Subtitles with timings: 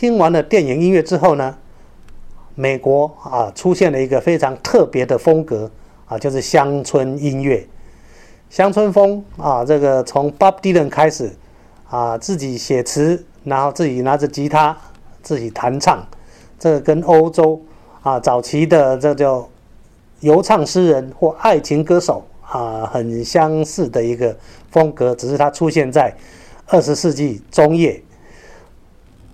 [0.00, 1.56] 听完了电影音乐之后呢，
[2.54, 5.68] 美国啊出现了一个非常特别的风格
[6.06, 7.66] 啊，就是乡村音乐。
[8.48, 11.32] 乡村风啊，这个从 Bob Dylan 开始
[11.90, 14.76] 啊，自己写词，然后自己拿着吉他
[15.20, 16.06] 自己弹唱，
[16.60, 17.60] 这个跟欧洲
[18.02, 19.48] 啊早期的这叫
[20.20, 24.36] 游唱诗人或爱情歌手啊很相似的一个
[24.70, 26.14] 风格，只是它出现在
[26.68, 28.00] 二十世纪中叶。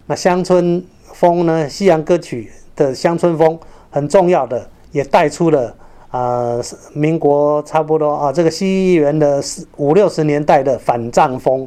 [0.06, 1.66] 那乡村风呢？
[1.66, 3.58] 西洋歌曲的乡村风
[3.90, 5.74] 很重要的，也带出了
[6.10, 6.60] 啊，
[6.92, 11.66] 民国差不多啊，这个西元的四五六十年代的反战风，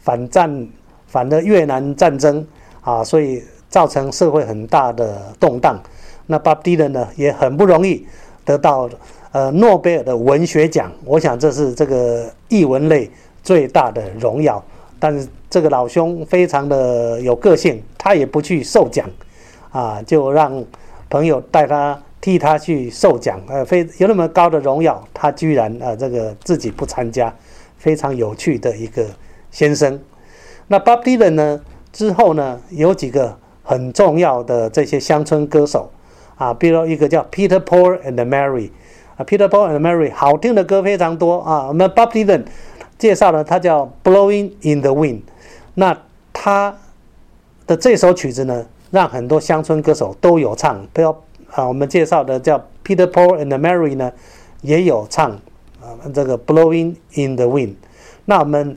[0.00, 0.68] 反战
[1.06, 2.46] 反的越南战争
[2.82, 5.80] 啊，所以造成社会很大的动荡。
[6.26, 8.06] 那 Bob Dylan 呢，也很不容易
[8.44, 8.86] 得到
[9.32, 13.10] 呃诺贝尔的文学奖，我想这是这个译文类
[13.42, 14.62] 最大的荣耀。
[15.00, 19.08] 但是这个老兄非常的有个性，他也不去受奖，
[19.70, 20.64] 啊，就让
[21.08, 27.32] 朋友带他替他去受奖，呃，非有那么高的荣耀，他居然呃这个自己不参加，
[27.76, 29.06] 非常有趣的一个
[29.50, 30.00] 先生。
[30.66, 31.60] 那 Bob Dylan 呢
[31.92, 35.90] 之后呢有几个很重要的这些乡村歌手
[36.36, 38.70] 啊，比如一个叫 Peter Paul and Mary
[39.16, 42.44] 啊，Peter Paul and Mary 好听的歌非常多啊，我们 Bob Dylan。
[42.98, 45.18] 介绍了，它叫《Blowing in the Wind》。
[45.74, 45.96] 那
[46.32, 46.76] 他
[47.66, 50.84] 的这首曲子呢，让很多乡村歌手都有唱。
[50.92, 51.10] 不要
[51.52, 54.12] 啊，我们介绍的叫 Peter Paul and Mary 呢，
[54.62, 55.30] 也有唱
[55.80, 57.68] 啊这个《Blowing in the Wind》。
[58.24, 58.76] 那我们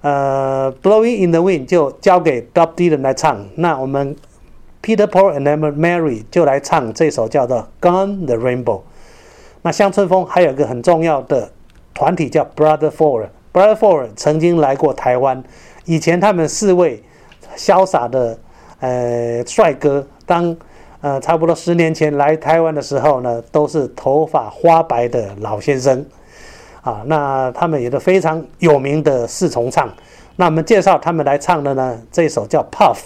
[0.00, 3.46] 呃，《Blowing in the Wind》就交给 d o b Dylan 来唱。
[3.56, 4.16] 那我们
[4.82, 8.64] Peter Paul and Mary 就来唱这首叫做《Gone the Rainbow》。
[9.60, 11.50] 那乡村风还有一个很重要的
[11.92, 13.26] 团体叫 Brother Four。
[13.52, 15.42] Bradford 曾经来过台湾，
[15.84, 17.02] 以前他们四位
[17.56, 18.38] 潇洒的
[18.78, 20.56] 呃帅哥，当
[21.00, 26.06] 呃差不多十年前来台湾的时候呢，都是头发花白的老先生
[26.82, 27.02] 啊。
[27.06, 29.92] 那他们也都非常有名的四重唱。
[30.36, 32.98] 那我们介绍他们来唱的呢，这首叫 Puff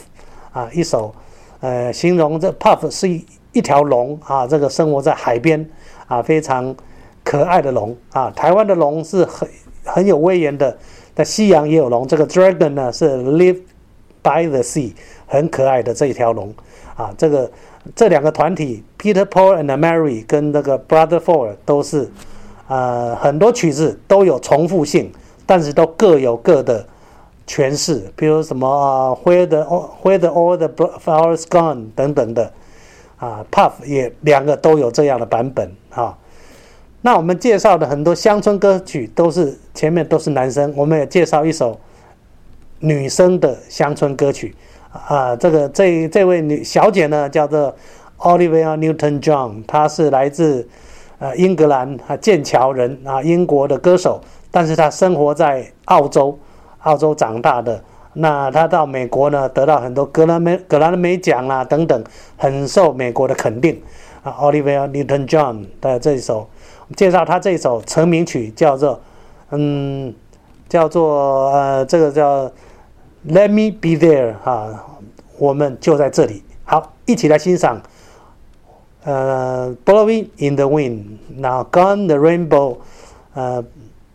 [0.53, 1.15] 啊，一首
[1.61, 5.66] 呃形容这 Puff 是一一条龙啊，这个生活在海边
[6.06, 6.76] 啊，非常
[7.25, 8.31] 可爱的龙啊。
[8.37, 9.49] 台湾的龙是很。
[9.84, 10.77] 很有威严的，
[11.15, 12.06] 在西洋也有龙。
[12.06, 13.61] 这个 dragon 呢是 live
[14.22, 14.93] by the sea，
[15.27, 16.53] 很可爱的这一条龙
[16.97, 17.15] 啊。
[17.17, 17.50] 这个
[17.94, 22.11] 这两个团体，Peter Paul and Mary 跟那个 Brother Four 都是
[22.69, 25.12] 呃很多曲子都有重复性，
[25.44, 26.87] 但是都各有各的
[27.47, 28.11] 诠释。
[28.17, 29.62] 比如什么啊，Where the
[30.03, 30.69] Where the all the
[31.05, 32.53] flowers gone 等等的
[33.19, 36.17] 啊，Puff 也两个都有这样的版本啊。
[37.06, 41.78] 那我们介绍的很多乡村歌曲都是前面都是男生，我们也介绍一首
[42.78, 44.54] 女生的乡村歌曲
[44.91, 45.37] 啊。
[45.37, 47.76] 这个这这位女小姐呢叫做
[48.16, 50.66] Olivia Newton-John，她是来自
[51.19, 56.38] 呃英格兰啊剑桥人啊，英国的歌手，但是她生活在澳洲，
[56.84, 57.84] 澳洲长大的。
[58.14, 62.03] 那她到美国呢，得到很多格兰美格兰美奖啊等等，
[62.38, 63.78] 很受美国的肯定
[64.22, 64.32] 啊。
[64.41, 66.48] Olivia Newton-John 的这一首。
[66.97, 69.00] 介绍他这首成名曲叫做，
[69.50, 70.15] 嗯，
[70.69, 72.50] 叫做呃，这个叫
[73.27, 74.84] Let Me Be There 哈，
[75.39, 76.43] 我们就在这里。
[76.65, 77.83] 好，一起来欣赏，
[79.05, 82.78] 呃，Blowing in the Wind，然后 Gone the Rainbow，
[83.34, 83.65] 呃，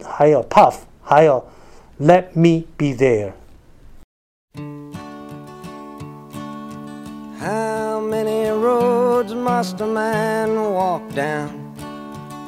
[0.03, 1.43] 还有 Puff，还有
[1.99, 3.31] Let Me Be There。
[7.39, 11.68] How many roads must a man walk down?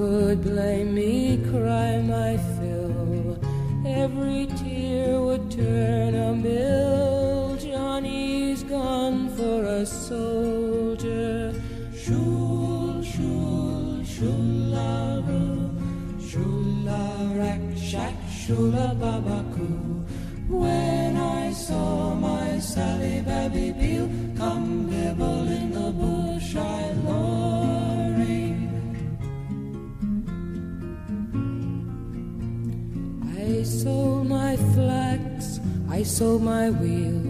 [0.00, 1.36] could blame me?
[1.50, 3.38] Cry my fill.
[3.84, 7.56] Every tear would turn a mill.
[7.56, 11.52] Johnny's gone for a soldier.
[12.02, 15.68] Shul, shul, shularoo.
[16.28, 17.04] Shula
[17.40, 19.70] rak shack, shula babaku.
[20.48, 23.69] When I saw my Sally Babby
[36.00, 37.20] I sold my wheel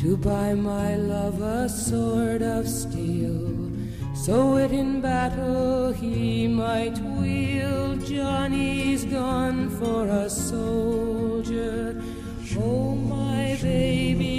[0.00, 3.72] to buy my love a sword of steel.
[4.14, 8.04] So it in battle he might wield.
[8.04, 11.98] Johnny's gone for a soldier.
[12.58, 14.35] Oh, my baby,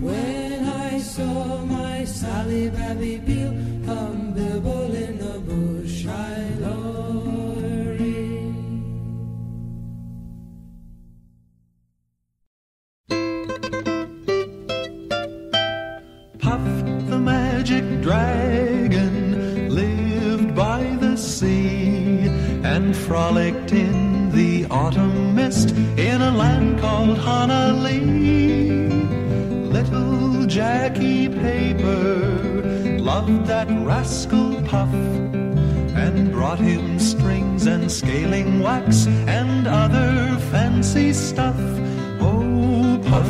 [0.00, 3.18] When I saw my Sally Babby
[3.86, 8.34] come bibble in the bush, I lorry.
[16.40, 16.64] Puff
[17.08, 22.26] the magic dragon lived by the sea
[22.64, 28.13] and frolicked in the autumn mist in a land called Honah Lee.
[30.54, 32.62] Jackie Paper
[33.00, 41.58] loved that rascal Puff and brought him strings and scaling wax and other fancy stuff.
[42.20, 43.26] Oh, Puff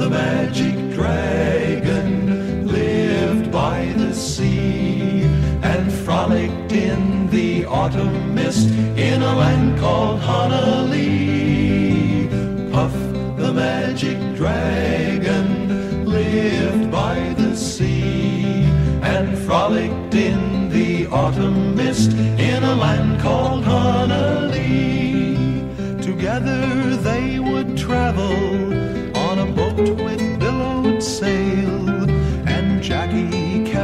[0.00, 5.22] the magic dragon lived by the sea
[5.62, 11.03] and frolicked in the autumn mist in a land called Honah Lee.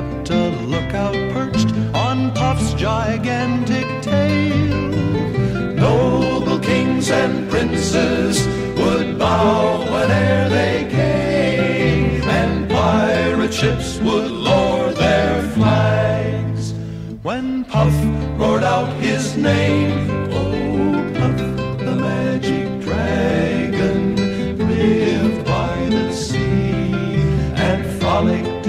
[0.01, 4.89] Kept a lookout perched on Puff's gigantic tail.
[5.75, 8.47] Noble kings and princes
[8.79, 9.80] would bow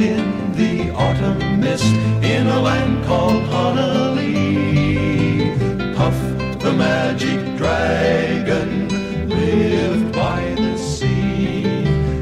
[0.01, 1.93] in the autumn mist
[2.23, 5.53] in a land called Honah Lee.
[5.95, 6.17] Puff,
[6.59, 8.89] the magic dragon,
[9.29, 11.65] lived by the sea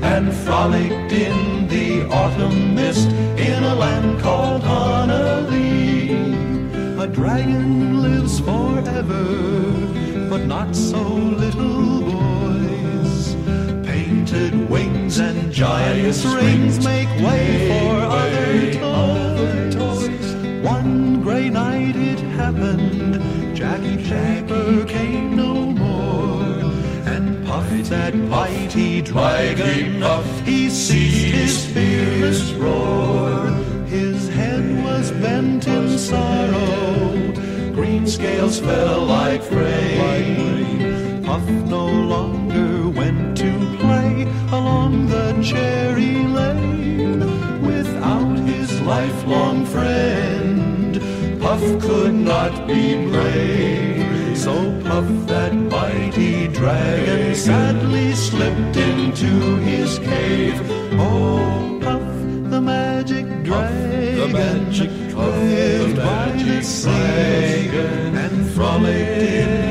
[0.04, 6.12] and frolicked in the autumn mist in a land called Honah Lee.
[7.00, 9.26] A dragon lives forever,
[10.30, 13.36] but not so little boys.
[13.86, 17.10] Painted wings and giant rings make
[29.10, 33.48] dragon, Puff, he ceased his fearless roar.
[33.88, 37.32] His head was bent in sorrow,
[37.74, 41.24] green scales fell like rain.
[41.24, 47.20] Puff no longer went to play along the cherry lane
[47.66, 51.02] without his lifelong friend.
[51.42, 54.38] Puff could not be brave.
[54.38, 60.60] So Puff, that mighty dragon, sadly slipped into his cave.
[61.00, 62.02] Oh, Puff,
[62.52, 67.70] the magic dragon, the magic lived by the sea
[68.24, 69.69] and frolicked in